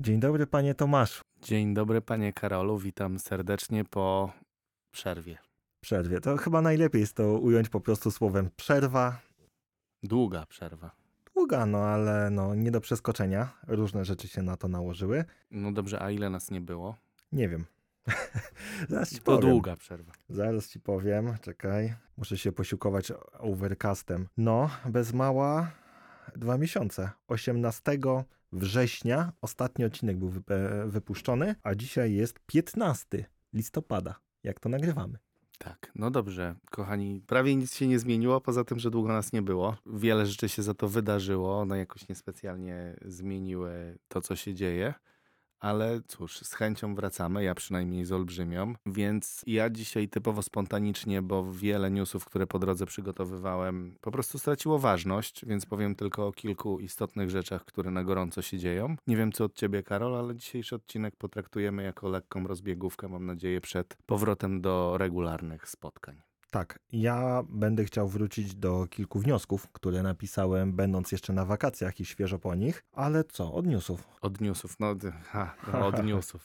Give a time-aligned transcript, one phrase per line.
[0.00, 1.22] Dzień dobry, panie Tomaszu.
[1.42, 2.78] Dzień dobry, panie Karolu.
[2.78, 4.32] Witam serdecznie po
[4.90, 5.38] przerwie.
[5.80, 6.20] Przerwie.
[6.20, 9.20] To chyba najlepiej jest to ująć po prostu słowem przerwa.
[10.02, 10.90] Długa przerwa.
[11.34, 13.48] Długa, no ale no, nie do przeskoczenia.
[13.66, 15.24] Różne rzeczy się na to nałożyły.
[15.50, 16.96] No dobrze, a ile nas nie było?
[17.32, 17.64] Nie wiem.
[18.88, 19.40] Zaraz ci To powiem.
[19.40, 20.12] długa przerwa.
[20.28, 21.36] Zaraz ci powiem.
[21.40, 21.94] Czekaj.
[22.16, 24.28] Muszę się posiłkować overcastem.
[24.36, 25.70] No, bez mała
[26.36, 27.10] dwa miesiące.
[27.28, 27.82] 18
[28.52, 30.32] września ostatni odcinek był
[30.86, 34.14] wypuszczony, a dzisiaj jest 15 listopada.
[34.42, 35.18] Jak to nagrywamy?
[35.58, 39.42] Tak, no dobrze, kochani, prawie nic się nie zmieniło, poza tym, że długo nas nie
[39.42, 39.76] było.
[39.86, 44.94] Wiele rzeczy się za to wydarzyło, one jakoś niespecjalnie zmieniły to, co się dzieje.
[45.62, 51.52] Ale cóż, z chęcią wracamy, ja przynajmniej z olbrzymią, więc ja dzisiaj typowo spontanicznie, bo
[51.52, 56.78] wiele newsów, które po drodze przygotowywałem, po prostu straciło ważność, więc powiem tylko o kilku
[56.78, 58.96] istotnych rzeczach, które na gorąco się dzieją.
[59.06, 63.60] Nie wiem co od ciebie, Karol, ale dzisiejszy odcinek potraktujemy jako lekką rozbiegówkę, mam nadzieję,
[63.60, 66.31] przed powrotem do regularnych spotkań.
[66.52, 72.04] Tak, ja będę chciał wrócić do kilku wniosków, które napisałem, będąc jeszcze na wakacjach i
[72.04, 74.08] świeżo po nich, ale co, od newsów.
[74.20, 76.44] Od newsów, no, ha, no od newsów.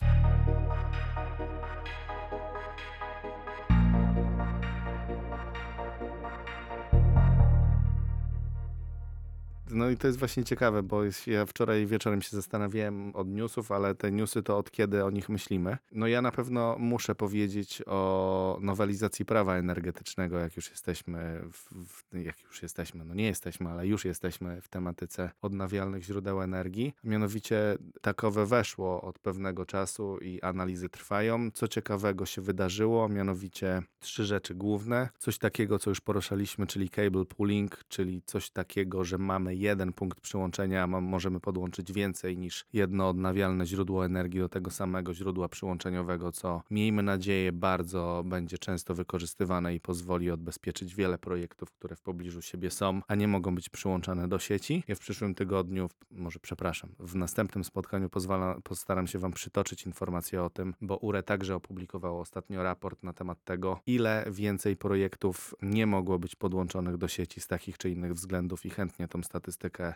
[9.78, 13.96] No i to jest właśnie ciekawe, bo ja wczoraj wieczorem się zastanawiałem od newsów, ale
[13.96, 15.78] te newsy to od kiedy o nich myślimy.
[15.92, 22.18] No ja na pewno muszę powiedzieć o nowelizacji prawa energetycznego, jak już jesteśmy, w, w,
[22.24, 26.94] jak już jesteśmy, no nie jesteśmy, ale już jesteśmy w tematyce odnawialnych źródeł energii.
[27.04, 31.52] Mianowicie takowe weszło od pewnego czasu i analizy trwają.
[31.52, 35.10] Co ciekawego się wydarzyło, mianowicie trzy rzeczy główne.
[35.20, 40.22] Coś takiego, co już poruszaliśmy, czyli cable pooling, czyli coś takiego, że mamy jeden punkt
[40.22, 46.62] przyłączenia, możemy podłączyć więcej niż jedno odnawialne źródło energii do tego samego źródła przyłączeniowego, co
[46.72, 52.72] miejmy nadzieję bardzo będzie często wykorzystywane i pozwoli odbezpieczyć wiele projektów, które w pobliżu siebie
[52.72, 54.84] są, a nie mogą być przyłączane do sieci.
[54.88, 60.44] Ja w przyszłym tygodniu, może przepraszam, w następnym spotkaniu pozwala, postaram się Wam przytoczyć informacje
[60.44, 65.86] o tym, bo URE także opublikowało ostatnio raport na temat tego, ile więcej projektów nie
[65.86, 69.47] mogło być podłączonych do sieci z takich czy innych względów i chętnie tą statystykę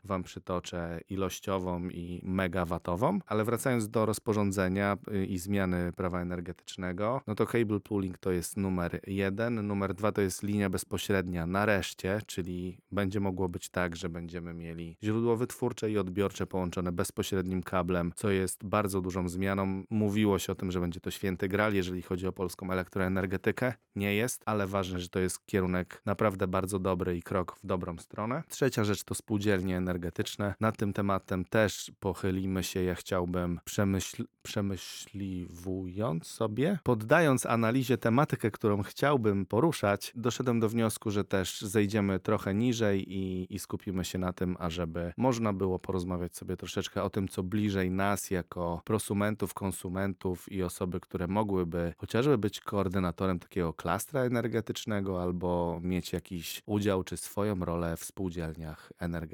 [0.04, 3.20] Wam przytoczę ilościową i megawatową.
[3.26, 8.58] Ale wracając do rozporządzenia y, i zmiany prawa energetycznego, no to cable pooling to jest
[8.58, 9.68] numer jeden.
[9.68, 14.98] Numer dwa to jest linia bezpośrednia nareszcie, czyli będzie mogło być tak, że będziemy mieli
[15.04, 19.84] źródło wytwórcze i odbiorcze połączone bezpośrednim kablem, co jest bardzo dużą zmianą.
[19.90, 23.74] Mówiło się o tym, że będzie to święty gral, jeżeli chodzi o polską elektroenergetykę.
[23.96, 27.98] Nie jest, ale ważne, że to jest kierunek naprawdę bardzo dobry i krok w dobrą
[27.98, 28.44] stronę.
[28.50, 30.54] Trzecia rzecz to spółdzielnie energetyczne.
[30.60, 32.84] Nad tym tematem też pochylimy się.
[32.84, 41.24] Ja chciałbym przemyśl przemyśliwując sobie, poddając analizie tematykę, którą chciałbym poruszać, doszedłem do wniosku, że
[41.24, 46.58] też zejdziemy trochę niżej i, i skupimy się na tym, ażeby można było porozmawiać sobie
[46.58, 52.60] troszeczkę o tym, co bliżej nas jako prosumentów, konsumentów i osoby, które mogłyby chociażby być
[52.60, 59.31] koordynatorem takiego klastra energetycznego albo mieć jakiś udział czy swoją rolę w spółdzielniach energetycznych.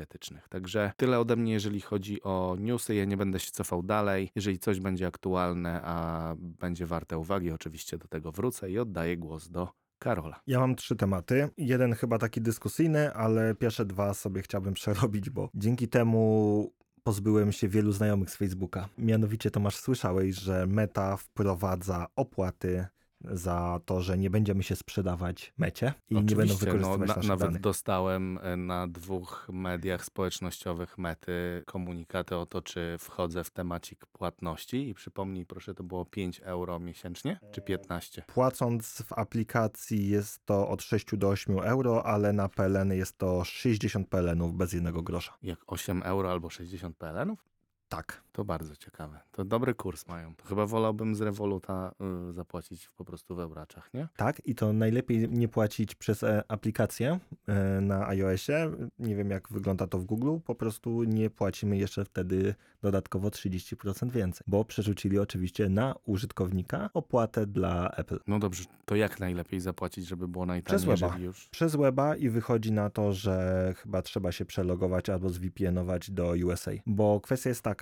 [0.50, 2.96] Także tyle ode mnie, jeżeli chodzi o newsy.
[2.96, 4.31] Ja nie będę się cofał dalej.
[4.35, 9.50] Jeżeli coś będzie aktualne, a będzie warte uwagi, oczywiście do tego wrócę i oddaję głos
[9.50, 9.69] do
[10.00, 10.41] Karola.
[10.47, 11.50] Ja mam trzy tematy.
[11.58, 16.72] Jeden chyba taki dyskusyjny, ale pierwsze dwa sobie chciałbym przerobić, bo dzięki temu
[17.03, 18.90] pozbyłem się wielu znajomych z Facebooka.
[18.97, 22.85] Mianowicie, Tomasz, słyszałeś, że Meta wprowadza opłaty
[23.22, 27.16] za to, że nie będziemy się sprzedawać mecie i nie będą Oczywiście, wykorzystywać no, na,
[27.16, 27.61] naszych nawet danych.
[27.61, 34.89] dostałem e, na dwóch mediach społecznościowych mety komunikaty o to, czy wchodzę w temacik płatności
[34.89, 38.23] i przypomnij proszę, to było 5 euro miesięcznie czy 15?
[38.28, 43.44] Płacąc w aplikacji jest to od 6 do 8 euro, ale na PLN jest to
[43.44, 45.38] 60 PLN-ów bez jednego grosza.
[45.44, 47.56] Jak 8 euro albo 60 PLN-ów?
[47.89, 48.21] Tak.
[48.31, 49.19] To bardzo ciekawe.
[49.31, 50.34] To dobry kurs mają.
[50.45, 51.91] Chyba wolałbym z Revoluta
[52.29, 54.07] y, zapłacić po prostu w euraczach, nie?
[54.16, 58.72] Tak, i to najlepiej nie płacić przez e, aplikację e, na iOSie.
[58.99, 60.37] Nie wiem, jak wygląda to w Google.
[60.45, 67.45] Po prostu nie płacimy jeszcze wtedy dodatkowo 30% więcej, bo przerzucili oczywiście na użytkownika opłatę
[67.47, 68.19] dla Apple.
[68.28, 71.17] No dobrze, to jak najlepiej zapłacić, żeby było najtaniej, Przez weba.
[71.17, 71.49] już...
[71.49, 76.72] Przez weba i wychodzi na to, że chyba trzeba się przelogować albo zvpn-ować do USA.
[76.85, 77.77] Bo kwestia jest taka,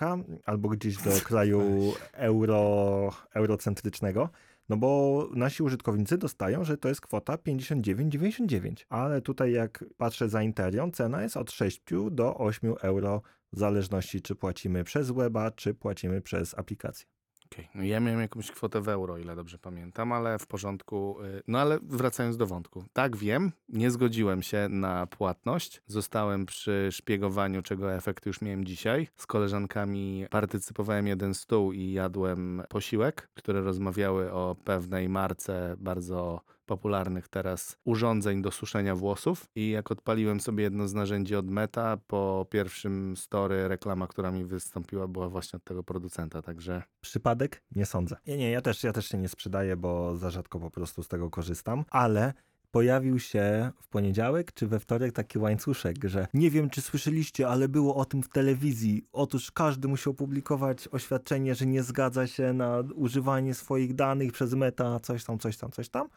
[0.46, 4.30] albo gdzieś do kraju euro, eurocentrycznego,
[4.70, 8.86] no bo nasi użytkownicy dostają, że to jest kwota 59,99.
[8.90, 11.82] Ale tutaj jak patrzę za Interią, cena jest od 6
[12.12, 13.22] do 8 euro
[13.54, 17.15] w zależności czy płacimy przez weba, czy płacimy przez aplikację.
[17.52, 21.18] Okej, no ja miałem jakąś kwotę w euro, ile dobrze pamiętam, ale w porządku.
[21.24, 22.84] y, No ale wracając do wątku.
[22.94, 25.82] Tak wiem, nie zgodziłem się na płatność.
[25.88, 29.08] Zostałem przy szpiegowaniu, czego efekt już miałem dzisiaj.
[29.16, 37.28] Z koleżankami partycypowałem jeden stół i jadłem posiłek, które rozmawiały o pewnej marce bardzo popularnych
[37.28, 42.48] teraz urządzeń do suszenia włosów i jak odpaliłem sobie jedno z narzędzi od Meta, po
[42.50, 47.64] pierwszym story reklama, która mi wystąpiła była właśnie od tego producenta, także Przypadek?
[47.76, 48.18] Nie sądzę.
[48.28, 51.08] Nie, nie, ja też, ja też się nie sprzedaję, bo za rzadko po prostu z
[51.08, 52.34] tego korzystam, ale
[52.76, 57.68] pojawił się w poniedziałek czy we wtorek taki łańcuszek, że nie wiem czy słyszeliście, ale
[57.68, 59.06] było o tym w telewizji.
[59.14, 65.00] Otóż każdy musiał publikować oświadczenie, że nie zgadza się na używanie swoich danych przez meta,
[65.00, 66.08] coś tam, coś tam, coś tam.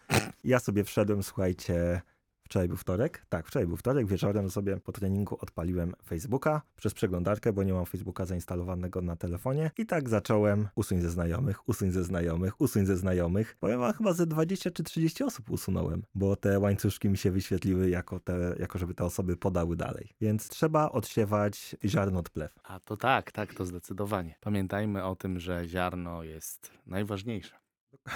[0.44, 2.00] Ja sobie wszedłem, słuchajcie,
[2.48, 3.26] Wczoraj był wtorek?
[3.28, 4.06] Tak, wczoraj był wtorek.
[4.06, 9.70] Wieczorem sobie po treningu odpaliłem Facebooka przez przeglądarkę, bo nie mam Facebooka zainstalowanego na telefonie.
[9.78, 13.56] I tak zacząłem usuń ze znajomych, usuń ze znajomych, usuń ze znajomych.
[13.60, 17.90] Powiem wam, chyba ze 20 czy 30 osób usunąłem, bo te łańcuszki mi się wyświetliły
[17.90, 20.14] jako, te, jako żeby te osoby podały dalej.
[20.20, 22.54] Więc trzeba odsiewać ziarno od plew.
[22.64, 24.34] A to tak, tak, to zdecydowanie.
[24.40, 27.56] Pamiętajmy o tym, że ziarno jest najważniejsze.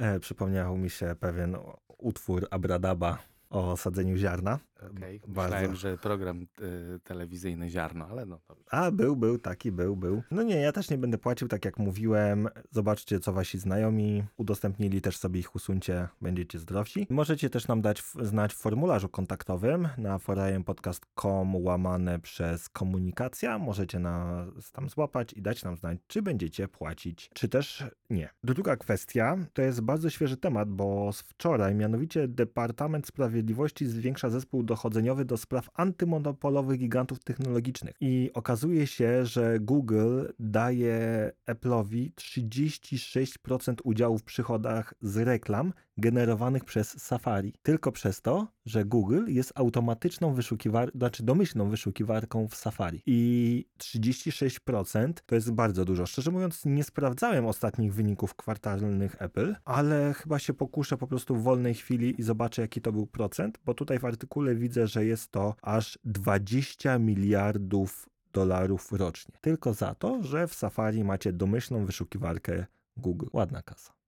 [0.00, 1.56] E, przypomniał mi się pewien
[2.02, 3.18] utwór Abradaba
[3.50, 4.58] o sadzeniu ziarna.
[4.82, 5.54] Okej, Bardzo.
[5.56, 8.64] Myślałem, że program y, telewizyjny ziarno, ale no dobrze.
[8.70, 10.22] A, był, był, taki był, był.
[10.30, 12.48] No nie, ja też nie będę płacił, tak jak mówiłem.
[12.70, 17.06] Zobaczcie, co wasi znajomi udostępnili, też sobie ich usuńcie, będziecie zdrowsi.
[17.10, 23.58] Możecie też nam dać znać w formularzu kontaktowym na forajempodcast.com łamane przez komunikacja.
[23.58, 28.30] Możecie nas tam złapać i dać nam znać, czy będziecie płacić, czy też nie.
[28.44, 34.62] Druga kwestia to jest bardzo świeży temat, bo z wczoraj mianowicie Departament Sprawiedliwości zwiększa zespół
[34.70, 37.94] dochodzeniowy do spraw antymonopolowych gigantów technologicznych.
[38.00, 47.02] I okazuje się, że Google daje Apple'owi 36% udziału w przychodach z reklam generowanych przez
[47.02, 47.54] Safari.
[47.62, 53.02] Tylko przez to, że Google jest automatyczną wyszukiwarką, znaczy domyślną wyszukiwarką w Safari.
[53.06, 56.06] I 36% to jest bardzo dużo.
[56.06, 61.42] Szczerze mówiąc, nie sprawdzałem ostatnich wyników kwartalnych Apple, ale chyba się pokuszę po prostu w
[61.42, 65.30] wolnej chwili i zobaczę, jaki to był procent, bo tutaj w artykule widzę, że jest
[65.30, 69.34] to aż 20 miliardów dolarów rocznie.
[69.40, 72.66] Tylko za to, że w Safari macie domyślną wyszukiwarkę
[72.96, 73.26] Google.
[73.32, 73.99] Ładna kasa.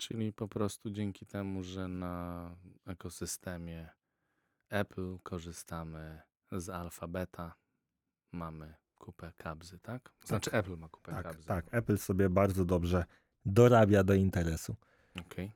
[0.00, 2.56] Czyli po prostu dzięki temu, że na
[2.86, 3.88] ekosystemie
[4.70, 6.20] Apple korzystamy
[6.52, 7.54] z alfabeta,
[8.32, 10.12] mamy kupę kabzy, tak?
[10.24, 11.44] Znaczy Apple ma kupę Tak, kabzy.
[11.46, 11.74] tak.
[11.74, 13.04] Apple sobie bardzo dobrze
[13.44, 14.76] dorabia do interesu.
[15.20, 15.52] Okej.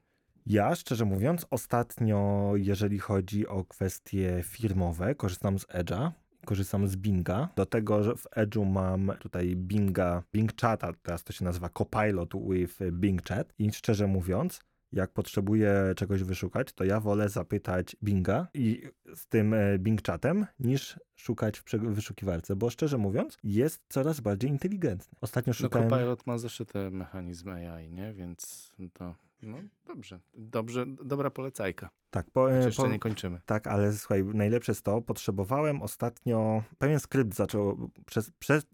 [0.46, 6.10] Ja, szczerze mówiąc, ostatnio, jeżeli chodzi o kwestie firmowe, korzystam z Edge'a,
[6.44, 7.48] korzystam z Binga.
[7.56, 12.30] Do tego, że w Edge'u mam tutaj Binga, Bing Chata, teraz to się nazywa Copilot
[12.50, 13.52] with Bing Chat.
[13.58, 14.60] I szczerze mówiąc,
[14.94, 18.82] jak potrzebuję czegoś wyszukać, to ja wolę zapytać Binga i
[19.14, 24.50] z tym e, Bing Chatem, niż szukać w wyszukiwarce, bo szczerze mówiąc, jest coraz bardziej
[24.50, 25.18] inteligentny.
[25.20, 25.90] Ostatnio No szukałem...
[25.90, 28.12] Copilot ma zaszyte mechanizmy AI, nie?
[28.12, 29.14] Więc to,
[29.46, 30.20] no dobrze.
[30.34, 31.90] Dobrze, dobra polecajka.
[32.10, 33.40] tak, po, e, jeszcze po, nie kończymy.
[33.46, 38.66] Tak, ale słuchaj, najlepsze jest to, potrzebowałem ostatnio, pewien skrypt zaczął, przez, przez,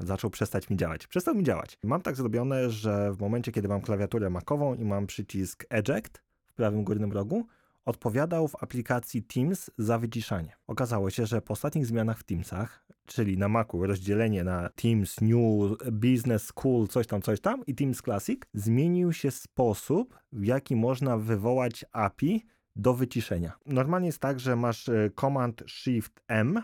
[0.00, 1.06] zaczął przestać mi działać.
[1.06, 1.78] Przestał mi działać.
[1.82, 6.54] Mam tak zrobione, że w momencie, kiedy mam klawiaturę makową i mam przycisk eject w
[6.54, 7.46] prawym górnym rogu,
[7.84, 10.56] odpowiadał w aplikacji Teams za wyciszanie.
[10.66, 15.78] Okazało się, że po ostatnich zmianach w Teamsach, czyli na Macu rozdzielenie na Teams New,
[15.92, 21.18] Business, School, coś tam, coś tam i Teams Classic, zmienił się sposób, w jaki można
[21.18, 22.46] wywołać API
[22.76, 23.52] do wyciszenia.
[23.66, 26.62] Normalnie jest tak, że masz e, Command Shift M,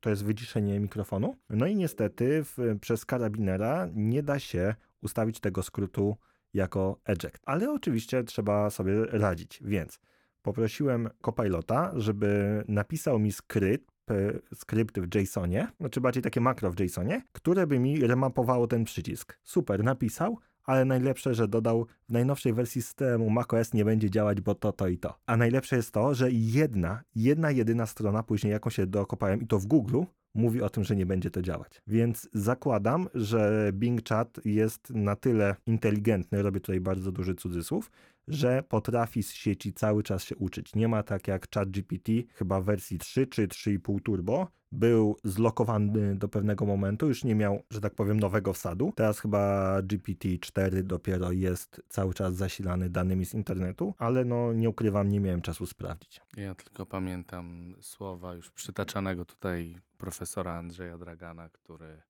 [0.00, 1.36] to jest wyciszenie mikrofonu.
[1.50, 6.16] No i niestety w, przez karabinera nie da się ustawić tego skrótu
[6.54, 7.38] jako eject.
[7.42, 10.00] Ale oczywiście trzeba sobie radzić, więc
[10.42, 16.80] poprosiłem Copilota, żeby napisał mi skrypt, p- skrypt w JSONie, znaczy bardziej takie makro w
[16.80, 19.38] JSONie, które by mi remapowało ten przycisk.
[19.44, 24.54] Super, napisał, ale najlepsze, że dodał w najnowszej wersji systemu macOS nie będzie działać, bo
[24.54, 25.18] to, to i to.
[25.26, 29.58] A najlepsze jest to, że jedna, jedna jedyna strona, później jaką się dokopałem i to
[29.58, 30.02] w Google,
[30.34, 31.82] mówi o tym, że nie będzie to działać.
[31.86, 37.90] Więc zakładam, że Bing Chat jest na tyle inteligentny, robię tutaj bardzo duży cudzysłów,
[38.28, 40.74] że potrafi z sieci cały czas się uczyć.
[40.74, 46.28] Nie ma tak jak ChatGPT, chyba w wersji 3 czy 3,5 turbo, był zlokowany do
[46.28, 48.92] pewnego momentu, już nie miał, że tak powiem, nowego wsadu.
[48.96, 55.08] Teraz chyba GPT-4 dopiero jest cały czas zasilany danymi z internetu, ale no nie ukrywam,
[55.08, 56.20] nie miałem czasu sprawdzić.
[56.36, 62.02] Ja tylko pamiętam słowa już przytaczanego tutaj profesora Andrzeja Dragana, który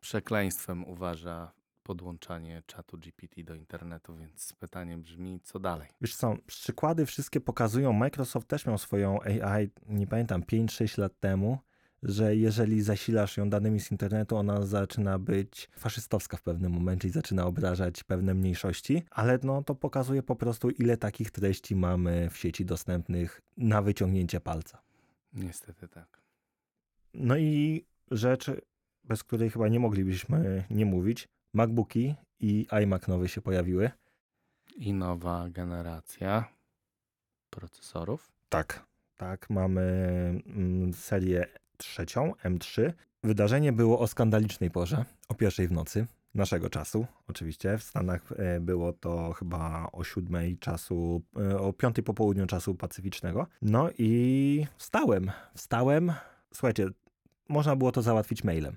[0.00, 1.52] przekleństwem uważa
[1.82, 5.88] podłączanie czatu GPT do internetu, więc pytanie brzmi, co dalej?
[6.00, 11.58] Wiesz co, przykłady wszystkie pokazują, Microsoft też miał swoją AI, nie pamiętam, 5-6 lat temu,
[12.02, 17.10] że jeżeli zasilasz ją danymi z internetu, ona zaczyna być faszystowska w pewnym momencie i
[17.10, 22.36] zaczyna obrażać pewne mniejszości, ale no to pokazuje po prostu, ile takich treści mamy w
[22.36, 24.82] sieci dostępnych na wyciągnięcie palca.
[25.32, 26.20] Niestety tak.
[27.14, 28.50] No i rzecz,
[29.04, 33.90] bez której chyba nie moglibyśmy nie mówić, MacBooki i iMac nowy się pojawiły.
[34.76, 36.44] I nowa generacja
[37.50, 38.32] procesorów.
[38.48, 39.82] Tak, tak, mamy
[40.46, 42.92] mm, serię trzecią, M3.
[43.24, 47.06] Wydarzenie było o skandalicznej porze, o pierwszej w nocy naszego czasu.
[47.28, 52.46] Oczywiście w Stanach e, było to chyba o siódmej czasu, e, o piątej po południu
[52.46, 53.46] czasu pacyficznego.
[53.62, 56.12] No i wstałem, wstałem.
[56.54, 56.88] Słuchajcie,
[57.48, 58.76] można było to załatwić mailem.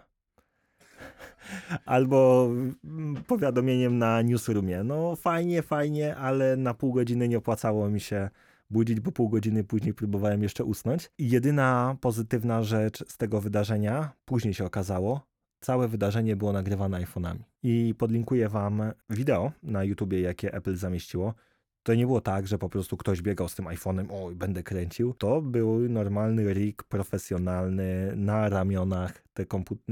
[1.86, 2.50] Albo
[2.84, 4.84] mm, powiadomieniem na newsroomie.
[4.84, 8.30] No fajnie, fajnie, ale na pół godziny nie opłacało mi się
[8.70, 11.12] budzić, bo pół godziny później próbowałem jeszcze usnąć.
[11.18, 15.22] I jedyna pozytywna rzecz z tego wydarzenia, później się okazało,
[15.60, 17.40] całe wydarzenie było nagrywane iPhone'ami.
[17.64, 21.34] I podlinkuję wam wideo na YouTubie, jakie Apple zamieściło.
[21.84, 25.14] To nie było tak, że po prostu ktoś biegał z tym iPhone'em, oj, będę kręcił.
[25.14, 29.24] To był normalny rig profesjonalny na ramionach.
[29.34, 29.46] Te,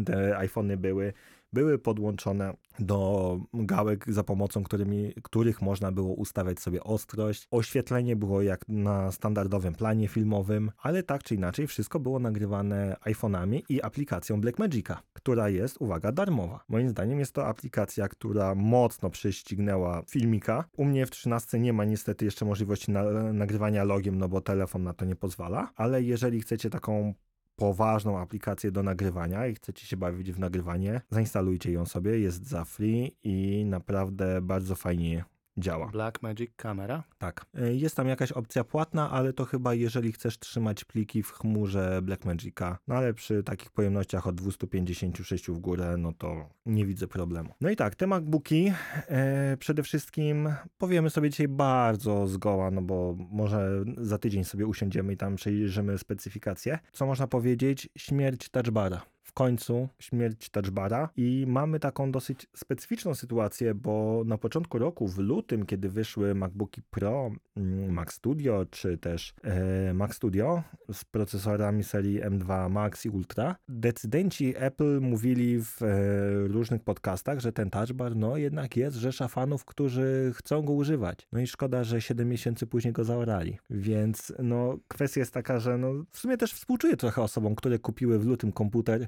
[0.05, 1.13] te iPhony były
[1.53, 7.47] były podłączone do gałek, za pomocą którymi, których można było ustawiać sobie ostrość.
[7.51, 13.61] Oświetlenie było jak na standardowym planie filmowym, ale tak czy inaczej wszystko było nagrywane iPhone'ami
[13.69, 16.63] i aplikacją Blackmagica, która jest, uwaga, darmowa.
[16.69, 20.65] Moim zdaniem jest to aplikacja, która mocno prześcignęła filmika.
[20.77, 24.83] U mnie w 13 nie ma niestety jeszcze możliwości na, nagrywania logiem, no bo telefon
[24.83, 27.13] na to nie pozwala, ale jeżeli chcecie taką
[27.55, 32.65] poważną aplikację do nagrywania i chcecie się bawić w nagrywanie, zainstalujcie ją sobie, jest za
[32.65, 35.25] free i naprawdę bardzo fajnie
[35.57, 35.87] działa.
[35.87, 37.03] Blackmagic kamera?
[37.17, 37.45] Tak.
[37.59, 42.01] Y, Jest tam jakaś opcja płatna, ale to chyba jeżeli chcesz trzymać pliki w chmurze
[42.01, 47.53] Blackmagica, no ale przy takich pojemnościach od 256 w górę, no to nie widzę problemu.
[47.61, 48.73] No i tak, te MacBooki
[49.07, 55.13] e, przede wszystkim powiemy sobie dzisiaj bardzo zgoła, no bo może za tydzień sobie usiądziemy
[55.13, 56.79] i tam przejrzymy specyfikacje.
[56.91, 57.89] Co można powiedzieć?
[57.97, 64.79] Śmierć touchbara w końcu śmierć touchbara i mamy taką dosyć specyficzną sytuację, bo na początku
[64.79, 70.63] roku, w lutym, kiedy wyszły MacBooki Pro, mm, Mac Studio czy też e, Mac Studio
[70.93, 77.51] z procesorami serii M2 Max i Ultra, decydenci Apple mówili w e, różnych podcastach, że
[77.51, 81.27] ten touchbar no jednak jest rzesza fanów, którzy chcą go używać.
[81.31, 83.57] No i szkoda, że 7 miesięcy później go zaorali.
[83.69, 88.19] Więc no kwestia jest taka, że no w sumie też współczuję trochę osobom, które kupiły
[88.19, 89.07] w lutym komputer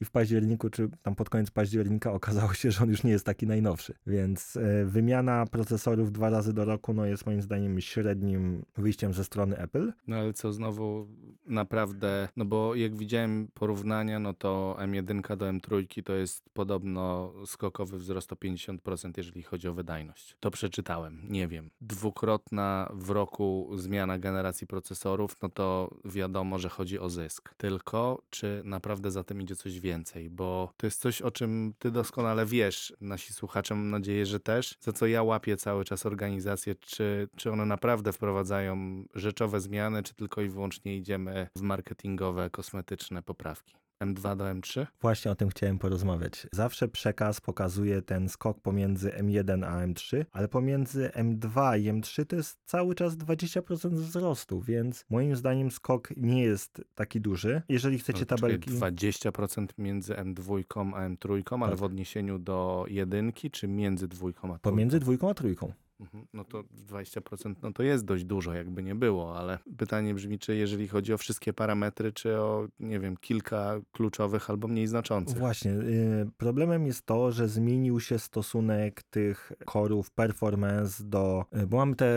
[0.00, 3.26] i w październiku, czy tam pod koniec października okazało się, że on już nie jest
[3.26, 3.94] taki najnowszy.
[4.06, 9.24] Więc e, wymiana procesorów dwa razy do roku no jest moim zdaniem średnim wyjściem ze
[9.24, 9.92] strony Apple.
[10.06, 11.06] No ale co znowu
[11.46, 17.98] naprawdę, no bo jak widziałem porównania, no to M1 do M3 to jest podobno skokowy
[17.98, 20.36] wzrost o 50%, jeżeli chodzi o wydajność.
[20.40, 21.70] To przeczytałem, nie wiem.
[21.80, 27.54] Dwukrotna w roku zmiana generacji procesorów, no to wiadomo, że chodzi o zysk.
[27.54, 29.87] Tylko czy naprawdę za tym idzie coś więcej,
[30.30, 34.76] bo to jest coś, o czym ty doskonale wiesz, nasi słuchacze mam nadzieję, że też,
[34.80, 40.14] za co ja łapię cały czas organizację, czy, czy one naprawdę wprowadzają rzeczowe zmiany, czy
[40.14, 43.87] tylko i wyłącznie idziemy w marketingowe, kosmetyczne poprawki.
[44.00, 44.86] M2 do M3?
[45.00, 46.46] Właśnie o tym chciałem porozmawiać.
[46.52, 52.36] Zawsze przekaz pokazuje ten skok pomiędzy M1 a M3, ale pomiędzy M2 i M3 to
[52.36, 57.62] jest cały czas 20% wzrostu, więc moim zdaniem skok nie jest taki duży.
[57.68, 58.70] Jeżeli chcecie czekaj, tabelki...
[58.70, 60.64] 20% między M2
[60.94, 61.78] a M3, ale Tak.
[61.78, 64.70] w odniesieniu do jedynki, czy między dwójką a trójką?
[64.70, 65.72] Pomiędzy dwójką a trójką.
[66.00, 66.26] Mhm.
[66.32, 70.56] No to 20% no to jest dość dużo, jakby nie było, ale pytanie brzmi, czy
[70.56, 75.38] jeżeli chodzi o wszystkie parametry, czy o, nie wiem, kilka kluczowych albo mniej znaczących.
[75.38, 75.70] Właśnie.
[75.72, 81.44] y, Problemem jest to, że zmienił się stosunek tych korów performance do.
[81.62, 82.08] y, Bo mamy te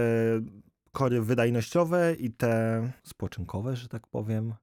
[0.92, 4.54] kory wydajnościowe i te spoczynkowe, że tak powiem.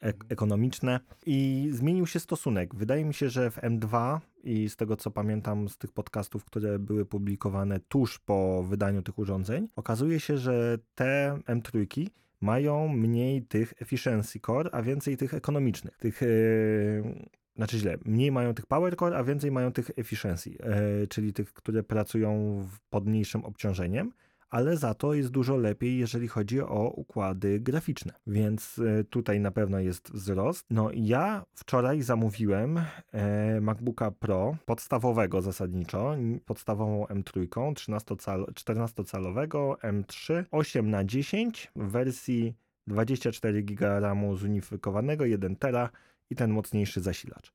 [0.00, 2.74] Ek- ekonomiczne i zmienił się stosunek.
[2.74, 6.78] Wydaje mi się, że w M2 i z tego co pamiętam z tych podcastów, które
[6.78, 12.06] były publikowane tuż po wydaniu tych urządzeń, okazuje się, że te M3
[12.40, 15.96] mają mniej tych efficiency core, a więcej tych ekonomicznych.
[15.98, 21.06] Tych, yy, znaczy źle, mniej mają tych power core, a więcej mają tych efficiency, yy,
[21.08, 24.12] czyli tych, które pracują w- pod mniejszym obciążeniem
[24.50, 28.12] ale za to jest dużo lepiej, jeżeli chodzi o układy graficzne.
[28.26, 30.66] Więc e, tutaj na pewno jest wzrost.
[30.70, 32.80] No ja wczoraj zamówiłem
[33.12, 42.54] e, MacBooka Pro podstawowego zasadniczo, podstawową M3, 13-cal 14-calowego M3 8 na 10 w wersji
[42.86, 45.90] 24 GB RAMu zunifikowanego, 1 tera
[46.30, 47.52] i ten mocniejszy zasilacz.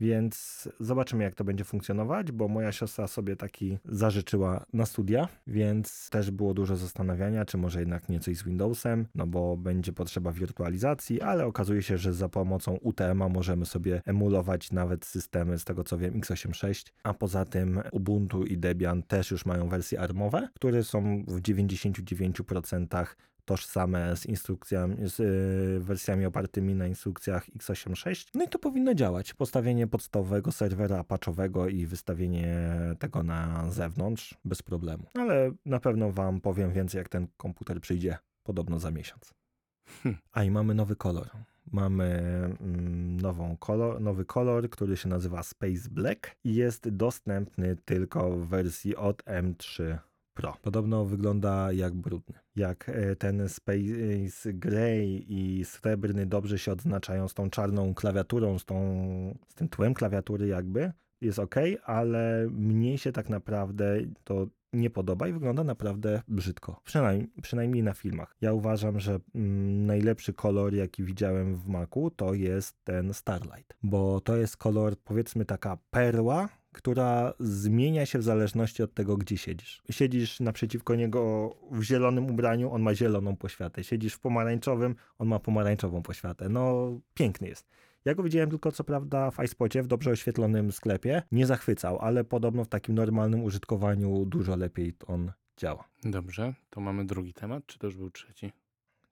[0.00, 6.10] Więc zobaczymy, jak to będzie funkcjonować, bo moja siostra sobie taki zażyczyła na studia, więc
[6.10, 10.32] też było dużo zastanawiania, czy może jednak nie coś z Windowsem, no bo będzie potrzeba
[10.32, 15.84] wirtualizacji, ale okazuje się, że za pomocą UTM-a możemy sobie emulować nawet systemy, z tego
[15.84, 20.84] co wiem, x86, a poza tym Ubuntu i Debian też już mają wersje armowe, które
[20.84, 23.06] są w 99%
[23.46, 28.26] tożsame z instrukcjami, z y, wersjami opartymi na instrukcjach x86.
[28.34, 29.34] No i to powinno działać.
[29.34, 35.06] Postawienie podstawowego serwera patchowego i wystawienie tego na zewnątrz bez problemu.
[35.14, 39.34] Ale na pewno wam powiem więcej, jak ten komputer przyjdzie podobno za miesiąc.
[40.02, 40.16] Hm.
[40.32, 41.28] A i mamy nowy kolor.
[41.72, 42.04] Mamy
[42.60, 48.48] mm, nową kolor, nowy kolor, który się nazywa Space Black i jest dostępny tylko w
[48.48, 49.98] wersji od M3
[50.36, 50.56] Pro.
[50.62, 52.34] Podobno wygląda jak brudny.
[52.56, 58.64] Jak e, ten Space Gray i srebrny dobrze się odznaczają z tą czarną klawiaturą, z,
[58.64, 58.76] tą,
[59.48, 65.28] z tym tłem klawiatury jakby, jest ok, ale mnie się tak naprawdę to nie podoba
[65.28, 66.80] i wygląda naprawdę brzydko.
[66.84, 68.36] Przynajmniej, przynajmniej na filmach.
[68.40, 74.20] Ja uważam, że mm, najlepszy kolor, jaki widziałem w Macu, to jest ten Starlight, bo
[74.20, 79.82] to jest kolor, powiedzmy, taka perła, która zmienia się w zależności od tego, gdzie siedzisz.
[79.90, 83.84] Siedzisz naprzeciwko niego w zielonym ubraniu, on ma zieloną poświatę.
[83.84, 86.48] Siedzisz w pomarańczowym, on ma pomarańczową poświatę.
[86.48, 87.68] No, piękny jest.
[88.04, 91.22] Ja go widziałem tylko co prawda w iSpocie, w dobrze oświetlonym sklepie.
[91.32, 95.84] Nie zachwycał, ale podobno w takim normalnym użytkowaniu dużo lepiej on działa.
[96.04, 98.52] Dobrze, to mamy drugi temat, czy to już był trzeci?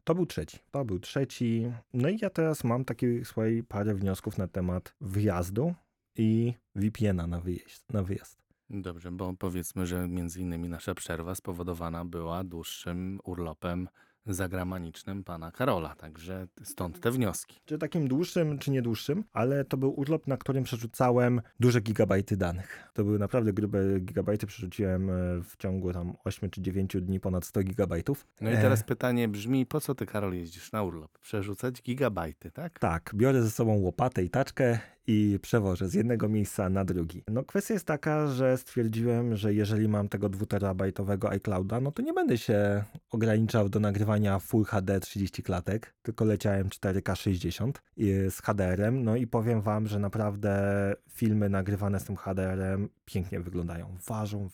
[0.04, 0.59] To był trzeci.
[0.71, 1.73] To był trzeci.
[1.94, 5.75] No i ja teraz mam takie swoje parę wniosków na temat wyjazdu
[6.16, 7.92] i VPN-a na wyjazd.
[7.92, 8.44] Na wyjazd.
[8.71, 13.88] Dobrze, bo powiedzmy, że między innymi nasza przerwa spowodowana była dłuższym urlopem
[14.27, 17.61] zagramanicznym pana Karola, także stąd te wnioski.
[17.64, 22.37] Czy takim dłuższym, czy nie dłuższym, ale to był urlop, na którym przerzucałem duże gigabajty
[22.37, 22.88] danych.
[22.92, 27.44] To były naprawdę grube gigabajty, przerzuciłem e, w ciągu tam 8 czy 9 dni ponad
[27.44, 28.27] 100 gigabajtów.
[28.40, 31.18] No i E, teraz pytanie brzmi, po co ty Karol jeździsz na urlop?
[31.18, 32.79] Przerzucać gigabajty, tak?
[32.79, 37.24] Tak, biorę ze sobą łopatę i taczkę i przewożę z jednego miejsca na drugi.
[37.28, 42.12] No kwestia jest taka, że stwierdziłem, że jeżeli mam tego 2terabajtowego iClouda, no to nie
[42.12, 48.42] będę się ograniczał do nagrywania Full HD 30 klatek, tylko leciałem 4K 60 i- z
[48.42, 50.62] HDR-em, no i powiem wam, że naprawdę
[51.10, 53.96] filmy nagrywane z tym HDR-em pięknie wyglądają.
[54.08, 54.48] Ważą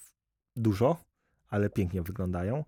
[0.56, 0.96] dużo,
[1.48, 2.64] ale pięknie wyglądają.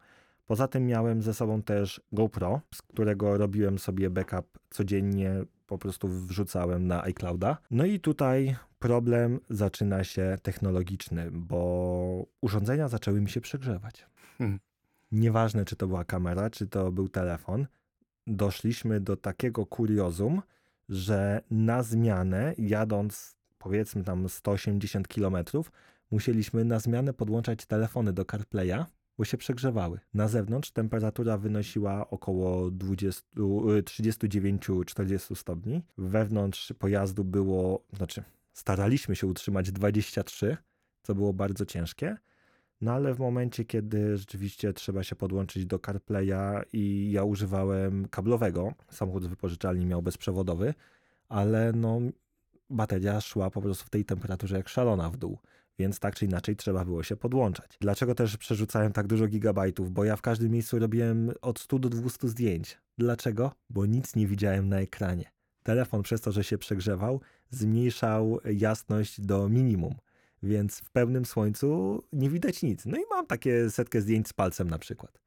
[0.47, 6.09] Poza tym miałem ze sobą też GoPro, z którego robiłem sobie backup codziennie, po prostu
[6.09, 7.59] wrzucałem na iClouda.
[7.71, 14.07] No i tutaj problem zaczyna się technologiczny, bo urządzenia zaczęły mi się przegrzewać.
[14.39, 14.61] Hmm.
[15.13, 17.67] Nieważne, czy to była kamera, czy to był telefon,
[18.27, 20.43] doszliśmy do takiego kuriozum,
[20.89, 25.37] że na zmianę, jadąc powiedzmy tam 180 km,
[26.11, 28.85] musieliśmy na zmianę podłączać telefony do CarPlaya,
[29.23, 30.01] bo się przegrzewały.
[30.15, 33.23] Na zewnątrz temperatura wynosiła około 20,
[33.79, 35.83] y, 39-40 stopni.
[35.99, 40.57] Wewnątrz pojazdu było, znaczy staraliśmy się utrzymać 23,
[41.03, 42.17] co było bardzo ciężkie.
[42.81, 48.73] No ale w momencie, kiedy rzeczywiście trzeba się podłączyć do CarPlaya i ja używałem kablowego,
[48.91, 50.75] samochód z wypożyczalni miał bezprzewodowy,
[51.29, 52.01] ale no
[52.71, 55.39] bateria szła po prostu w tej temperaturze jak szalona w dół.
[55.79, 57.77] Więc tak czy inaczej trzeba było się podłączać.
[57.81, 59.91] Dlaczego też przerzucałem tak dużo gigabajtów?
[59.91, 62.79] Bo ja w każdym miejscu robiłem od 100 do 200 zdjęć.
[62.99, 63.53] Dlaczego?
[63.71, 65.31] Bo nic nie widziałem na ekranie.
[65.63, 69.95] Telefon przez to, że się przegrzewał, zmniejszał jasność do minimum.
[70.43, 72.87] Więc w pełnym słońcu nie widać nic.
[72.87, 75.19] No i mam takie setkę zdjęć z palcem na przykład.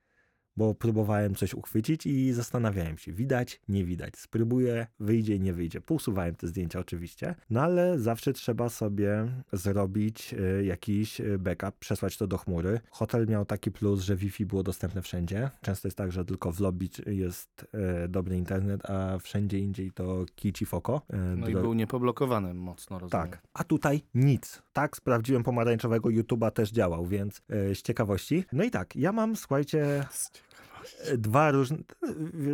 [0.58, 5.82] Bo próbowałem coś uchwycić i zastanawiałem się, widać, nie widać, spróbuję, wyjdzie, nie wyjdzie.
[5.82, 12.18] Pousuwałem te zdjęcia oczywiście, no ale zawsze trzeba sobie zrobić e, jakiś e, backup, przesłać
[12.18, 12.80] to do chmury.
[12.90, 15.50] Hotel miał taki plus, że Wi-Fi było dostępne wszędzie.
[15.62, 20.26] Często jest tak, że tylko w lobby jest e, dobry internet, a wszędzie indziej to
[20.36, 21.02] kici foko.
[21.38, 23.30] No i był niepoblokowany mocno, rozumiem.
[23.30, 24.62] tak, a tutaj nic.
[24.74, 28.46] Tak, sprawdziłem pomarańczowego YouTube'a też działał, więc z ciekawości.
[28.52, 30.06] No i tak, ja mam, słuchajcie,
[31.18, 31.78] dwa różne.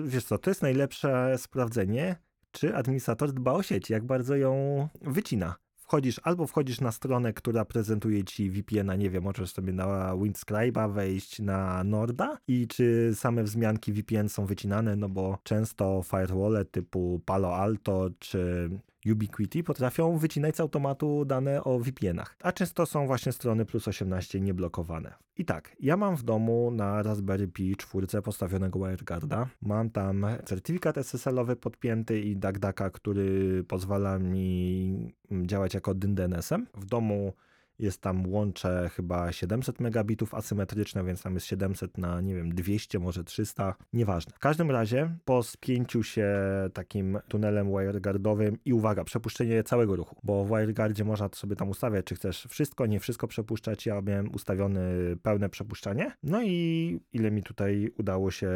[0.04, 2.16] Wiesz co, to jest najlepsze sprawdzenie,
[2.52, 5.56] czy administrator dba o sieć, jak bardzo ją wycina.
[5.76, 10.94] Wchodzisz albo wchodzisz na stronę, która prezentuje ci VPN-a, nie wiem, możesz sobie na Windscribe'a
[10.94, 17.22] wejść na Norda i czy same wzmianki VPN są wycinane, no bo często firewall typu
[17.26, 18.70] Palo Alto czy
[19.06, 24.42] Ubiquiti potrafią wycinać z automatu dane o VPN-ach, a często są właśnie strony plus 18
[24.42, 25.14] nieblokowane.
[25.38, 29.48] I tak, ja mam w domu na Raspberry Pi 4 postawionego WireGuarda.
[29.62, 36.68] Mam tam certyfikat SSL-owy podpięty i DuckDucka, który pozwala mi działać jako DYN DNS-em.
[36.74, 37.34] W domu
[37.82, 43.00] jest tam łącze chyba 700 megabitów asymetryczne, więc tam jest 700 na, nie wiem, 200,
[43.00, 44.34] może 300, nieważne.
[44.36, 46.30] W każdym razie po spięciu się
[46.74, 52.06] takim tunelem wireguardowym i uwaga, przepuszczenie całego ruchu, bo w wireguardzie można sobie tam ustawiać,
[52.06, 53.86] czy chcesz wszystko, nie wszystko przepuszczać.
[53.86, 54.82] Ja miałem ustawiony
[55.24, 56.12] pełne przepuszczanie.
[56.24, 58.50] No i ile mi tutaj udało się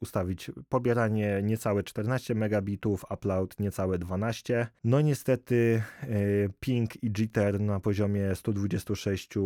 [0.00, 0.50] ustawić?
[0.68, 4.66] Pobieranie niecałe 14 megabitów, upload niecałe 12.
[4.84, 9.36] No niestety y, ping i jitter na poziomie 120 226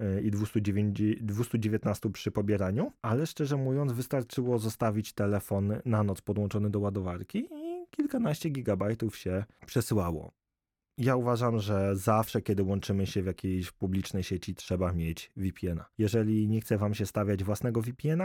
[0.00, 6.80] e, i 219 przy pobieraniu, ale szczerze mówiąc wystarczyło zostawić telefon na noc podłączony do
[6.80, 10.32] ładowarki i kilkanaście gigabajtów się przesyłało.
[10.98, 15.80] Ja uważam, że zawsze, kiedy łączymy się w jakiejś publicznej sieci, trzeba mieć VPN.
[15.98, 18.22] Jeżeli nie chce Wam się stawiać własnego VPN,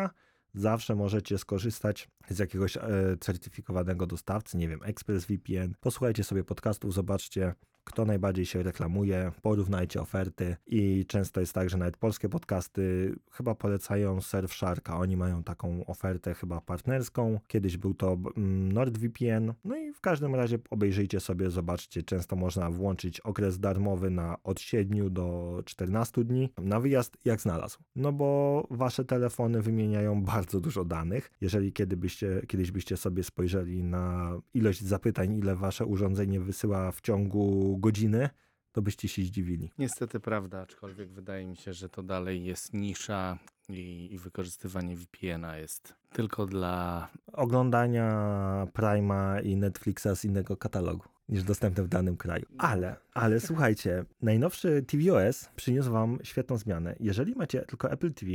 [0.53, 2.81] zawsze możecie skorzystać z jakiegoś e,
[3.19, 5.73] certyfikowanego dostawcy, nie wiem, ExpressVPN.
[5.79, 7.53] Posłuchajcie sobie podcastów, zobaczcie,
[7.89, 13.55] kto najbardziej się reklamuje, porównajcie oferty i często jest tak, że nawet polskie podcasty chyba
[13.55, 14.97] polecają Surfsharka.
[14.97, 17.39] Oni mają taką ofertę chyba partnerską.
[17.47, 19.53] Kiedyś był to mm, NordVPN.
[19.63, 22.03] No i w każdym razie obejrzyjcie sobie, zobaczcie.
[22.03, 27.79] Często można włączyć okres darmowy na od 7 do 14 dni na wyjazd jak znalazł.
[27.95, 31.31] No bo wasze telefony wymieniają bardzo dużo danych.
[31.41, 37.01] Jeżeli kiedy byście, kiedyś byście sobie spojrzeli na ilość zapytań, ile wasze urządzenie wysyła w
[37.01, 38.29] ciągu godziny,
[38.71, 39.71] to byście się zdziwili.
[39.77, 43.37] Niestety prawda, aczkolwiek wydaje mi się, że to dalej jest nisza
[43.69, 47.07] i, i wykorzystywanie VPN-a jest tylko dla...
[47.33, 52.45] Oglądania Prima i Netflixa z innego katalogu niż dostępne w danym kraju.
[52.57, 56.95] Ale, ale słuchajcie, najnowszy tvOS przyniósł wam świetną zmianę.
[56.99, 58.31] Jeżeli macie tylko Apple TV,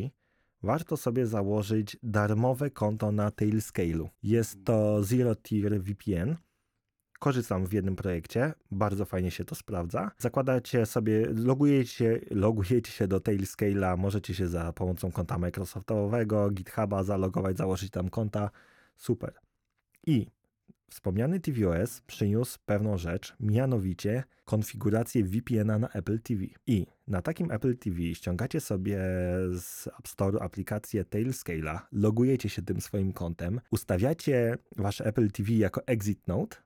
[0.62, 4.08] warto sobie założyć darmowe konto na Tailscale'u.
[4.22, 6.36] Jest to Zero Tier VPN.
[7.24, 10.10] Korzystam w jednym projekcie, bardzo fajnie się to sprawdza.
[10.18, 17.56] Zakładacie sobie, logujecie, logujecie się do Tailscale'a, możecie się za pomocą konta Microsoftowego, GitHuba zalogować,
[17.56, 18.50] założyć tam konta.
[18.96, 19.34] Super.
[20.06, 20.26] I
[20.90, 26.44] wspomniany tvOS przyniósł pewną rzecz, mianowicie konfigurację VPN-a na Apple TV.
[26.66, 28.98] I na takim Apple TV ściągacie sobie
[29.58, 35.86] z App Store aplikację Tailscale'a, logujecie się tym swoim kontem, ustawiacie wasze Apple TV jako
[35.86, 36.63] exit node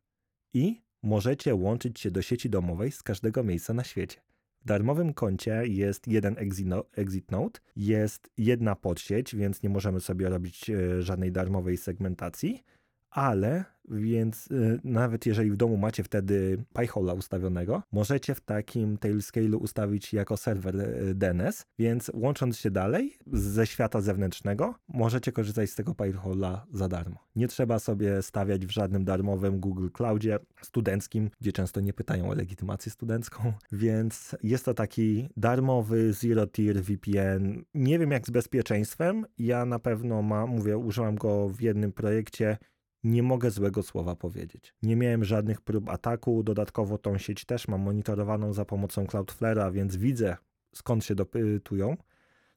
[0.55, 4.21] i możecie łączyć się do sieci domowej z każdego miejsca na świecie.
[4.61, 6.85] W darmowym koncie jest jeden exit no-
[7.31, 12.65] node, jest jedna podsieć, więc nie możemy sobie robić e, żadnej darmowej segmentacji,
[13.11, 19.57] ale więc y, nawet jeżeli w domu macie wtedy Pi-hole'a ustawionego, możecie w takim Tailscale'u
[19.57, 25.75] ustawić jako serwer y, DNS, więc łącząc się dalej ze świata zewnętrznego, możecie korzystać z
[25.75, 27.18] tego Pi-hole'a za darmo.
[27.37, 32.35] Nie trzeba sobie stawiać w żadnym darmowym Google Cloudzie studenckim, gdzie często nie pytają o
[32.35, 37.64] legitymację studencką, więc jest to taki darmowy Zero Tier VPN.
[37.75, 42.59] Nie wiem jak z bezpieczeństwem, ja na pewno mam, mówię, użyłam go w jednym projekcie,
[43.05, 44.75] nie mogę złego słowa powiedzieć.
[44.83, 49.97] Nie miałem żadnych prób ataku, dodatkowo tą sieć też mam monitorowaną za pomocą Cloudflare'a, więc
[49.97, 50.37] widzę
[50.75, 51.97] skąd się dopytują,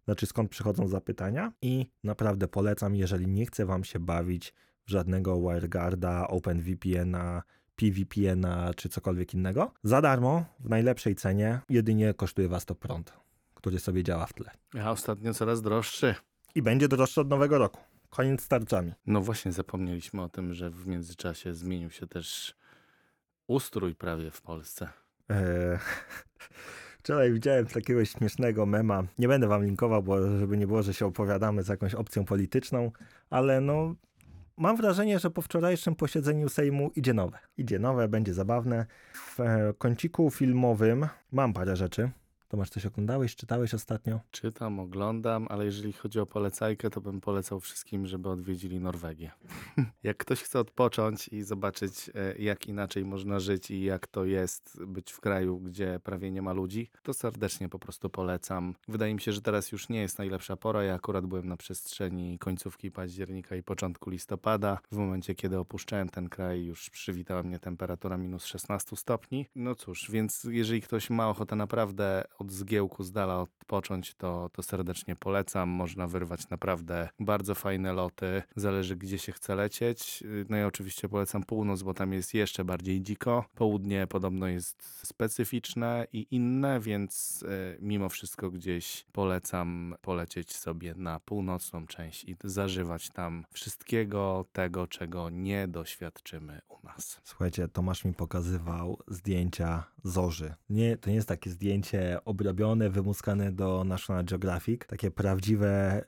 [0.06, 4.54] znaczy skąd przychodzą zapytania i naprawdę polecam, jeżeli nie chce wam się bawić
[4.86, 7.44] w żadnego WireGuarda, OpenVPN-a,
[7.76, 13.14] PVPN-a czy cokolwiek innego, za darmo, w najlepszej cenie, jedynie kosztuje was to prąd,
[13.54, 14.52] który sobie działa w tle.
[14.84, 16.16] A ostatnio coraz droższy.
[16.56, 17.91] I będzie droższy od nowego roku.
[18.12, 18.94] Koniec z tarczami.
[19.06, 22.56] No właśnie zapomnieliśmy o tym, że w międzyczasie zmienił się też
[23.48, 24.90] ustrój prawie w Polsce.
[25.30, 25.78] Eee,
[27.00, 29.04] Wczoraj widziałem takiego śmiesznego mema.
[29.20, 32.92] Nie będę wam linkował, bo żeby nie było, że się opowiadamy z jakąś opcją polityczną,
[33.30, 33.96] ale no
[34.58, 37.40] mam wrażenie, że po wczorajszym posiedzeniu Sejmu idzie nowe.
[37.58, 38.86] Idzie nowe, będzie zabawne.
[39.14, 42.12] W e, kąciku filmowym mam parę rzeczy.
[42.52, 44.20] Tomasz, coś oglądałeś, czytałeś ostatnio?
[44.32, 49.32] Czytam, oglądam, ale jeżeli chodzi o polecajkę, to bym polecał wszystkim, żeby odwiedzili Norwegię.
[50.04, 54.84] jak ktoś chce odpocząć i zobaczyć, e, jak inaczej można żyć i jak to jest
[54.86, 58.76] być w kraju, gdzie prawie nie ma ludzi, to serdecznie po prostu polecam.
[58.88, 60.84] Wydaje mi się, że teraz już nie jest najlepsza pora.
[60.84, 64.80] Ja akurat byłem na przestrzeni końcówki października i początku listopada.
[64.92, 69.46] W momencie, kiedy opuszczałem ten kraj, już przywitała mnie temperatura minus 16 stopni.
[69.56, 74.64] No cóż, więc jeżeli ktoś ma ochotę naprawdę od zgiełku z dala odpocząć, to, to
[74.64, 75.70] serdecznie polecam.
[75.70, 78.44] Można wyrwać naprawdę bardzo fajne loty.
[78.56, 80.24] Zależy, gdzie się chce lecieć.
[80.50, 83.46] No i oczywiście polecam północ, bo tam jest jeszcze bardziej dziko.
[83.56, 91.20] Południe podobno jest specyficzne i inne, więc e, mimo wszystko gdzieś polecam polecieć sobie na
[91.20, 97.22] północną część i zażywać tam wszystkiego tego, czego nie doświadczymy u nas.
[97.24, 100.54] Słuchajcie, Tomasz mi pokazywał zdjęcia zorzy.
[100.70, 104.82] Nie, to nie jest takie zdjęcie obrobione, wymuskane do National Geographic.
[104.88, 106.04] Takie prawdziwe,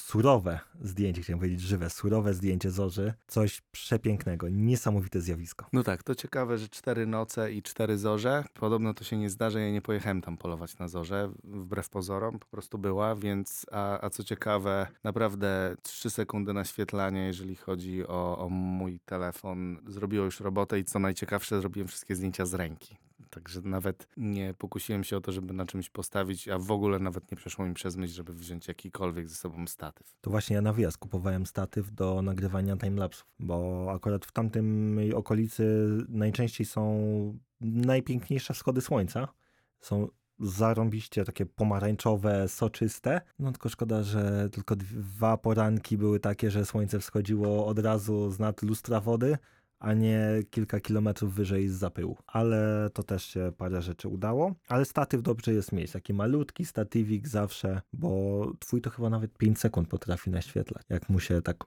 [0.00, 3.14] surowe zdjęcie, chciałem powiedzieć żywe, surowe zdjęcie zorzy.
[3.26, 5.66] Coś przepięknego, niesamowite zjawisko.
[5.72, 8.44] No tak, to ciekawe, że cztery noce i cztery zorze.
[8.54, 12.46] Podobno to się nie zdarza, ja nie pojechałem tam polować na zorze, wbrew pozorom, po
[12.46, 18.48] prostu była, więc, a, a co ciekawe, naprawdę trzy sekundy naświetlania, jeżeli chodzi o, o
[18.48, 22.96] mój telefon, zrobiło już robotę i co najciekawsze, zrobiłem wszystkie zdjęcia z ręki.
[23.34, 27.30] Także nawet nie pokusiłem się o to, żeby na czymś postawić, a w ogóle nawet
[27.30, 30.16] nie przeszło mi przez myśl, żeby wziąć jakikolwiek ze sobą statyw.
[30.20, 35.88] To właśnie ja na wyjazd kupowałem statyw do nagrywania timelapsów, bo akurat w tamtym okolicy
[36.08, 39.28] najczęściej są najpiękniejsze wschody słońca.
[39.80, 43.20] Są zarąbiście takie pomarańczowe, soczyste.
[43.38, 48.38] No tylko szkoda, że tylko dwa poranki były takie, że słońce wschodziło od razu z
[48.38, 49.38] nad lustra wody,
[49.84, 52.16] a nie kilka kilometrów wyżej z zapyłu.
[52.26, 54.54] Ale to też się parę rzeczy udało.
[54.68, 55.92] Ale statyw dobrze jest mieć.
[55.92, 60.82] Taki malutki statywik zawsze, bo twój to chyba nawet 5 sekund potrafi naświetlać.
[60.88, 61.64] Jak mu się tak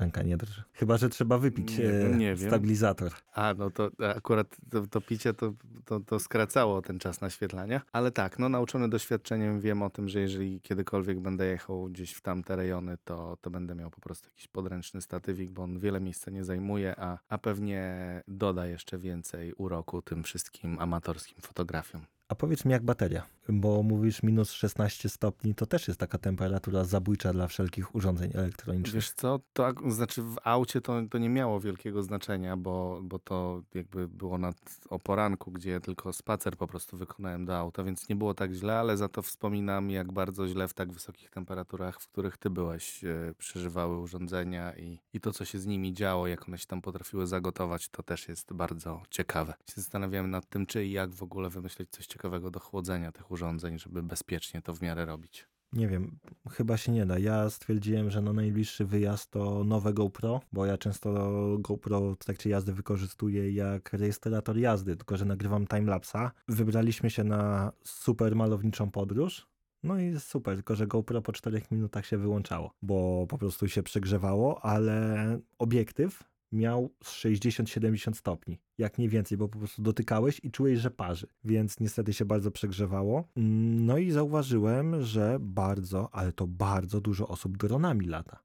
[0.00, 0.62] ręka nie drży.
[0.72, 2.50] Chyba, że trzeba wypić Nie wiem, e, nie wiem.
[2.50, 3.12] stabilizator.
[3.34, 5.52] A, no to akurat to, to picie to,
[5.84, 7.80] to, to skracało ten czas naświetlania.
[7.92, 12.20] Ale tak, no nauczony doświadczeniem wiem o tym, że jeżeli kiedykolwiek będę jechał gdzieś w
[12.20, 16.30] tamte rejony, to, to będę miał po prostu jakiś podręczny statywik, bo on wiele miejsca
[16.30, 17.94] nie zajmuje, a, a pewnie
[18.28, 22.02] doda jeszcze więcej uroku tym wszystkim amatorskim fotografiom.
[22.28, 26.84] A powiedz mi jak bateria, bo mówisz minus 16 stopni, to też jest taka temperatura
[26.84, 28.94] zabójcza dla wszelkich urządzeń elektronicznych.
[28.94, 33.62] Wiesz co, to znaczy w aucie to, to nie miało wielkiego znaczenia, bo, bo to
[33.74, 34.56] jakby było nad,
[34.90, 38.78] o poranku, gdzie tylko spacer po prostu wykonałem do auta, więc nie było tak źle,
[38.78, 43.04] ale za to wspominam, jak bardzo źle w tak wysokich temperaturach, w których ty byłeś,
[43.04, 46.82] e, przeżywały urządzenia i, i to, co się z nimi działo, jak one się tam
[46.82, 49.54] potrafiły zagotować, to też jest bardzo ciekawe.
[49.66, 53.30] Się zastanawiałem nad tym, czy i jak w ogóle wymyślić coś ciekawego do chłodzenia tych
[53.30, 53.39] urządzeń,
[53.76, 55.48] żeby bezpiecznie to w miarę robić.
[55.72, 56.18] Nie wiem,
[56.50, 57.18] chyba się nie da.
[57.18, 62.50] Ja stwierdziłem, że na najbliższy wyjazd to nowe GoPro, bo ja często GoPro w trakcie
[62.50, 66.32] jazdy wykorzystuję jak rejestrator jazdy, tylko że nagrywam timelapsa.
[66.48, 69.46] Wybraliśmy się na super malowniczą podróż.
[69.82, 73.82] No i super, tylko że GoPro po 4 minutach się wyłączało, bo po prostu się
[73.82, 80.50] przegrzewało, ale obiektyw miał z 60-70 stopni, jak nie więcej, bo po prostu dotykałeś i
[80.50, 83.28] czułeś, że parzy, więc niestety się bardzo przegrzewało.
[83.76, 88.42] No i zauważyłem, że bardzo, ale to bardzo dużo osób dronami lata.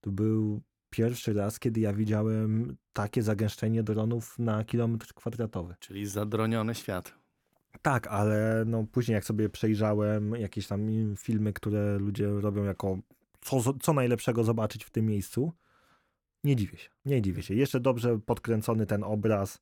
[0.00, 5.74] To był pierwszy raz, kiedy ja widziałem takie zagęszczenie dronów na kilometr kwadratowy.
[5.80, 7.14] Czyli zadroniony świat.
[7.82, 12.98] Tak, ale no później jak sobie przejrzałem jakieś tam filmy, które ludzie robią jako
[13.40, 15.52] co, co najlepszego zobaczyć w tym miejscu,
[16.48, 17.54] nie dziwię się, nie dziwię się.
[17.54, 19.60] Jeszcze dobrze podkręcony ten obraz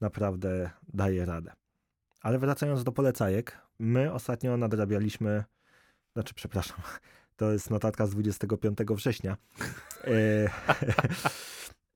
[0.00, 1.52] naprawdę daje radę.
[2.20, 5.44] Ale wracając do polecajek, my ostatnio nadrabialiśmy,
[6.12, 6.76] znaczy przepraszam,
[7.36, 9.36] to jest notatka z 25 września.
[10.04, 10.50] E,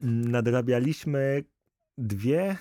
[0.37, 1.45] nadrabialiśmy
[1.99, 2.57] dwie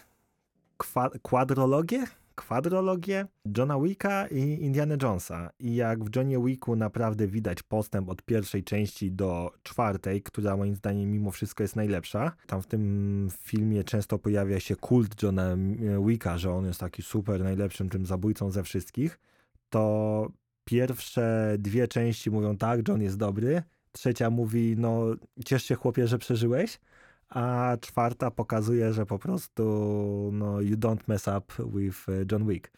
[0.77, 2.05] kwa, kwadrologie,
[2.41, 3.25] kwadrologie
[3.57, 5.49] Johna Wicka i Indiana Jonesa.
[5.59, 10.75] I jak w Johnie Wicku naprawdę widać postęp od pierwszej części do czwartej, która moim
[10.75, 12.31] zdaniem mimo wszystko jest najlepsza.
[12.47, 15.57] Tam w tym filmie często pojawia się kult Johna
[16.05, 19.19] Wicka, że on jest taki super najlepszym tym zabójcą ze wszystkich.
[19.69, 20.27] To
[20.65, 23.63] pierwsze dwie części mówią tak, John jest dobry.
[23.91, 25.05] Trzecia mówi, no
[25.45, 26.79] ciesz się chłopie, że przeżyłeś
[27.31, 29.63] a czwarta pokazuje, że po prostu
[30.33, 32.71] no, you don't mess up with e, John Wick.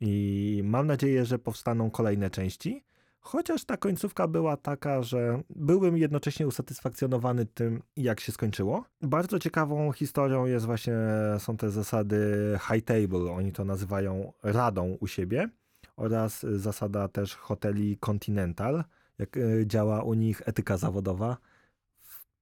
[0.00, 2.84] I mam nadzieję, że powstaną kolejne części.
[3.20, 8.84] Chociaż ta końcówka była taka, że byłbym jednocześnie usatysfakcjonowany tym, jak się skończyło.
[9.02, 10.94] Bardzo ciekawą historią jest właśnie,
[11.38, 15.48] są te zasady high table, oni to nazywają radą u siebie,
[15.96, 18.84] oraz zasada też hoteli Continental,
[19.18, 21.36] jak e, działa u nich etyka zawodowa.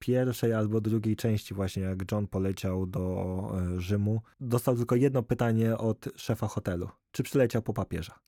[0.02, 3.02] Pierwszej albo drugiej części właśnie, jak John poleciał do
[3.76, 6.88] e, Rzymu, dostał tylko jedno pytanie od szefa hotelu.
[7.12, 8.18] Czy przyleciał po papieża?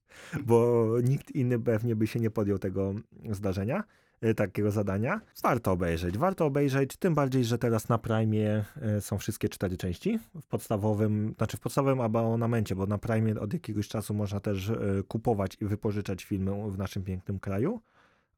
[0.47, 2.95] Bo nikt inny pewnie by się nie podjął tego
[3.31, 3.85] zdarzenia,
[4.21, 5.21] e, takiego zadania.
[5.43, 10.19] Warto obejrzeć, warto obejrzeć, tym bardziej, że teraz na Prime e, są wszystkie cztery części.
[10.43, 14.73] W podstawowym, znaczy w podstawowym abonamencie, bo na Prime od jakiegoś czasu można też
[15.09, 17.81] kupować i wypożyczać filmy w naszym pięknym kraju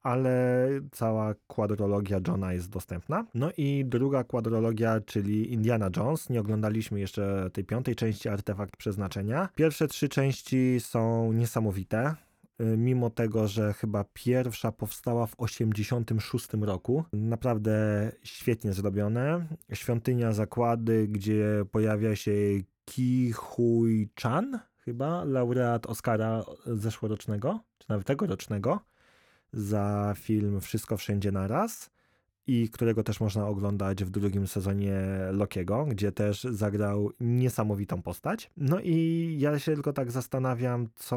[0.03, 3.25] ale cała kwadrologia Johna jest dostępna.
[3.35, 6.31] No i druga kwadrologia, czyli Indiana Jones.
[6.31, 9.49] Nie oglądaliśmy jeszcze tej piątej części Artefakt Przeznaczenia.
[9.55, 12.15] Pierwsze trzy części są niesamowite.
[12.61, 17.05] y, Mimo tego, że chyba pierwsza powstała w 86 roku.
[17.13, 17.77] Naprawdę
[18.23, 19.47] świetnie zrobione.
[19.73, 22.33] Świątynia Zakłady, gdzie pojawia się
[22.85, 28.81] Ki Hui Chan, chyba laureat Oscara zeszłorocznego, czy nawet tegorocznego
[29.57, 31.90] za film Wszystko Wszędzie Naraz
[32.47, 35.01] i którego też można oglądać w drugim sezonie
[35.33, 38.51] Lokiego, gdzie też zagrał niesamowitą postać.
[38.57, 41.16] No i ja się tylko tak zastanawiam, co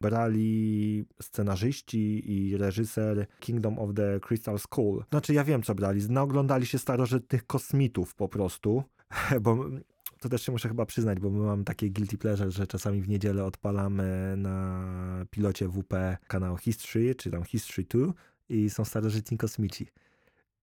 [0.00, 5.04] brali scenarzyści i reżyser Kingdom of the Crystal Skull.
[5.10, 6.00] Znaczy ja wiem, co brali.
[6.08, 8.82] Naoglądali się starożytnych kosmitów po prostu,
[9.40, 9.58] bo
[10.22, 13.08] to też się muszę chyba przyznać, bo my mamy takie guilty pleasure, że czasami w
[13.08, 15.94] niedzielę odpalamy na pilocie WP
[16.26, 18.12] kanał History, czy tam History 2
[18.48, 19.86] i są starożytni kosmici.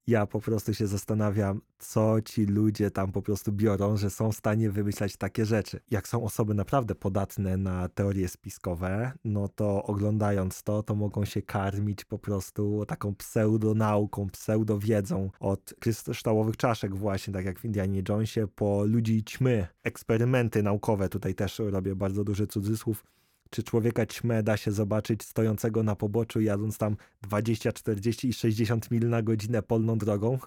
[0.08, 4.36] Ja po prostu się zastanawiam, co ci ludzie tam po prostu biorą, że są w
[4.36, 5.80] stanie wymyślać takie rzeczy.
[5.92, 11.42] Jak są osoby naprawdę podatne na teorie spiskowe, no to oglądając to, to mogą się
[11.42, 18.48] karmić po prostu taką pseudonauką, pseudowiedzą od kryształowych czaszek właśnie, tak jak w Indianie Jonesie,
[18.56, 19.68] po ludzi ćmy.
[19.84, 23.04] Eksperymenty naukowe, tutaj też robię bardzo duży cudzysłów,
[23.50, 28.92] czy człowieka ćmę da się zobaczyć stojącego na poboczu, jadąc tam 20, 40 i 60
[28.92, 30.40] mil na godzinę polną drogą?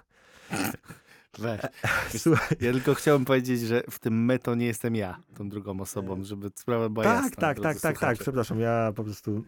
[1.39, 1.61] Weź.
[2.23, 5.81] Słuchaj, Ja tylko chciałem powiedzieć, że w tym my to nie jestem ja, tą drugą
[5.81, 7.41] osobą, żeby sprawa była tak, jasna.
[7.41, 9.45] tak, tak, tak, tak, przepraszam, ja po prostu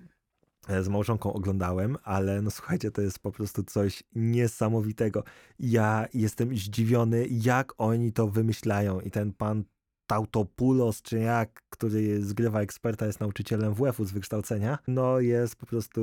[0.69, 5.25] e, z małżonką oglądałem, ale no słuchajcie, to jest po prostu coś niesamowitego.
[5.59, 9.65] Ja jestem zdziwiony, jak oni to wymyślają i ten pan
[10.07, 16.01] Tautopoulos, czy jak, który zgrywa eksperta, jest nauczycielem WF-u z wykształcenia, no jest po prostu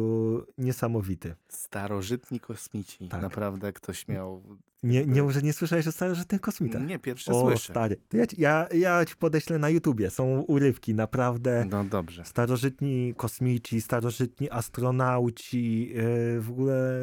[0.58, 1.36] niesamowity.
[1.50, 3.08] Starożytni kosmici.
[3.10, 3.22] Tak.
[3.22, 4.44] Naprawdę ktoś miał...
[4.84, 6.88] Nie, nie może nie słyszałeś o starożytnych kosmitach?
[6.88, 7.74] Nie, pierwszy O, słyszę.
[7.74, 7.98] stary.
[8.14, 10.10] Ja, ci- ja, ja ci podeślę na YouTubie.
[10.10, 11.66] Są urywki, naprawdę.
[11.70, 12.26] No dobrze.
[12.26, 17.02] Starożytni kosmici, starożytni astronauci, yy, w ogóle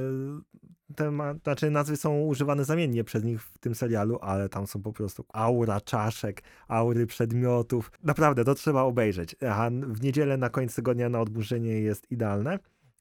[0.97, 4.83] te ma, znaczy nazwy są używane zamiennie przez nich w tym serialu, ale tam są
[4.83, 7.93] po prostu aura czaszek, aury przedmiotów.
[8.03, 9.37] Naprawdę, to trzeba obejrzeć.
[9.49, 12.59] A w niedzielę na koniec tygodnia na odburzenie jest idealne.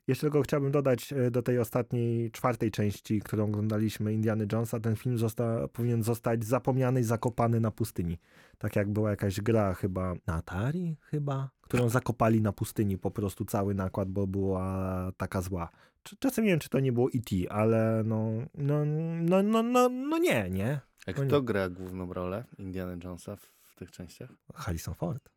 [0.07, 4.95] Jeszcze tylko chciałbym dodać e, do tej ostatniej, czwartej części, którą oglądaliśmy, Indiany Jonesa, ten
[4.95, 8.17] film zosta, powinien zostać zapomniany i zakopany na pustyni.
[8.57, 13.45] Tak jak była jakaś gra chyba na Atari, chyba, którą zakopali na pustyni po prostu
[13.45, 15.69] cały nakład, bo była taka zła.
[16.09, 19.89] Cz- Czasem nie wiem, czy to nie było E.T., ale no, no, no, no, no,
[19.89, 20.79] no nie, nie.
[21.07, 21.27] A No nie.
[21.29, 24.29] kto gra główną rolę Indiana Jonesa w, tych częściach?
[24.55, 25.29] Harrison Ford.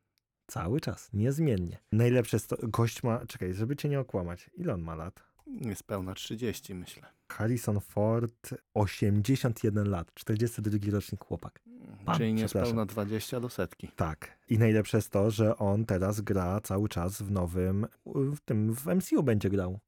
[0.46, 1.78] Cały czas, niezmiennie.
[1.92, 5.24] Najlepsze jest to, gość ma, czekaj, żeby cię nie okłamać, ile on ma lat?
[5.46, 7.02] Niespełna 30, myślę.
[7.32, 11.60] Harrison Ford, 81 lat, 42 rocznik chłopak.
[12.04, 13.88] Pan, Czyli niespełna 20 do setki.
[13.96, 14.38] Tak.
[14.48, 18.86] I najlepsze jest to, że on teraz gra cały czas w nowym, w tym, w
[18.86, 19.80] MCU będzie grał.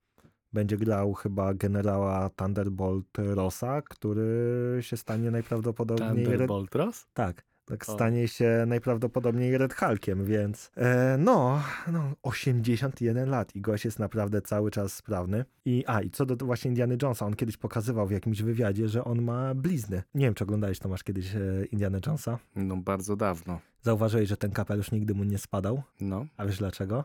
[0.53, 6.27] Będzie grał chyba generała Thunderbolt Rossa, który się stanie najprawdopodobniej...
[6.27, 7.07] Thunderbolt Ross?
[7.15, 7.93] tak, tak O.
[7.93, 11.63] stanie się najprawdopodobniej Red Hulkiem, więc e, no,
[11.93, 15.45] no, 81 lat i gość jest naprawdę cały czas sprawny.
[15.65, 19.05] I, a, i co do właśnie Indiana Jonesa, on kiedyś pokazywał w jakimś wywiadzie, że
[19.05, 20.03] on ma blizny.
[20.15, 21.41] Nie wiem, czy oglądałeś Tomasz kiedyś e,
[21.73, 22.39] Indiana Jonesa?
[22.57, 23.61] No bardzo dawno.
[23.83, 25.83] Zauważyłeś, że ten kapelusz nigdy mu nie spadał?
[26.01, 27.05] No, A wiesz dlaczego?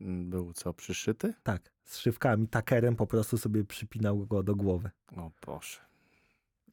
[0.00, 1.34] Był co, przyszyty?
[1.42, 4.90] Tak, z szywkami, takerem po prostu sobie przypinał go do głowy.
[5.16, 5.78] O Boże.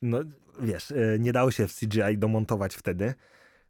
[0.02, 0.20] No
[0.60, 3.14] wiesz, e, nie dało się w CGI domontować wtedy,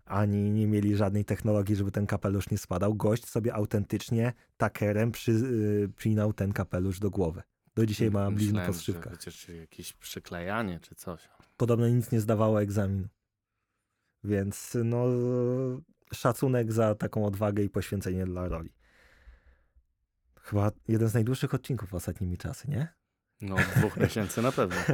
[0.05, 2.95] ani nie mieli żadnej technologii, żeby ten kapelusz nie spadał.
[2.95, 7.41] Gość sobie autentycznie takerem przy, e, przypinał ten kapelusz do głowy.
[7.75, 9.13] Do dzisiaj ma blizny po strzywkach.
[9.13, 11.29] Chociaż jakieś przyklejanie czy coś.
[11.57, 13.07] Podobno nic nie zdawało egzaminu.
[14.23, 15.05] Więc no
[16.13, 18.69] szacunek za taką odwagę i poświęcenie dla roli.
[20.47, 22.87] Chyba jeden z najdłuższych odcinków ostatnimi czasy, nie?
[23.41, 24.75] No, dwóch miesięcy na pewno.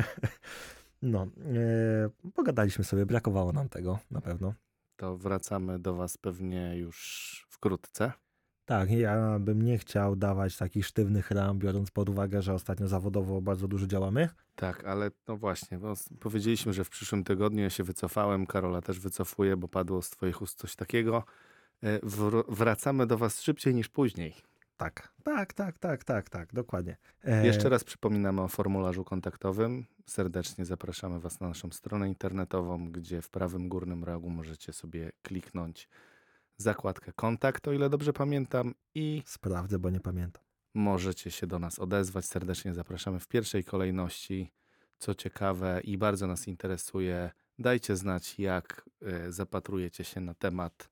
[1.06, 1.28] No,
[2.26, 4.54] e, pogadaliśmy sobie, brakowało nam tego na pewno.
[4.96, 8.12] To wracamy do Was pewnie już wkrótce.
[8.66, 13.42] Tak, ja bym nie chciał dawać takich sztywnych ram, biorąc pod uwagę, że ostatnio zawodowo
[13.42, 14.30] bardzo dużo działamy.
[14.56, 15.80] Tak, ale no właśnie,
[16.20, 20.42] powiedzieliśmy, że w przyszłym tygodniu ja się wycofałem, Karola też wycofuje, bo padło z Twoich
[20.42, 21.24] ust coś takiego.
[21.84, 24.53] E, Wr- wracamy do Was szybciej niż później.
[24.78, 26.98] Tak, tak, tak, tak, tak, tak, dokładnie.
[27.24, 29.86] E, Jeszcze raz przypominamy o formularzu kontaktowym.
[30.06, 35.90] Serdecznie zapraszamy Was na naszą stronę internetową, gdzie w prawym górnym rogu możecie sobie kliknąć
[36.58, 40.44] zakładkę kontakt, o ile dobrze pamiętam, i Sprawdzę, bo nie pamiętam.
[40.74, 42.26] możecie się do nas odezwać.
[42.26, 44.52] Serdecznie zapraszamy w pierwszej kolejności.
[44.98, 50.90] Co ciekawe i bardzo nas interesuje, dajcie znać, jak e, zapatrujecie się na temat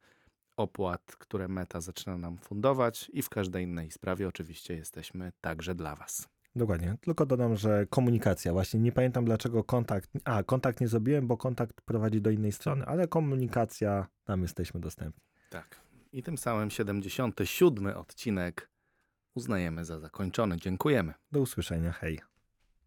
[0.58, 5.95] opłat, które Meta zaczyna nam fundować i w każdej innej sprawie oczywiście jesteśmy także dla
[5.95, 6.28] Was.
[6.56, 6.95] Dokładnie.
[7.02, 8.54] Tylko dodam, że komunikacja.
[8.54, 10.10] Właśnie nie pamiętam dlaczego kontakt.
[10.26, 15.22] A, kontakt nie zrobiłem, bo kontakt prowadzi do innej strony, ale komunikacja, tam jesteśmy dostępni.
[15.49, 15.82] Tak.
[16.12, 18.72] I tym samym 77 odcinek
[19.36, 20.58] uznajemy za zakończony.
[20.58, 21.14] Dziękujemy.
[21.32, 21.91] Do usłyszenia.
[21.91, 22.31] Hej.